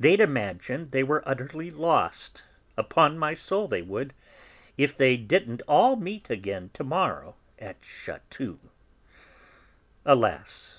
They'd 0.00 0.18
imagine 0.18 0.88
they 0.90 1.04
were 1.04 1.22
utterly 1.24 1.70
lost, 1.70 2.42
upon 2.76 3.20
my 3.20 3.34
soul 3.34 3.68
they 3.68 3.82
would, 3.82 4.12
if 4.76 4.96
they 4.96 5.16
didn't 5.16 5.62
all 5.68 5.94
meet 5.94 6.28
again 6.28 6.70
to 6.74 6.82
morrow 6.82 7.36
at 7.56 7.80
Chatou!" 7.80 8.58
Alas! 10.04 10.72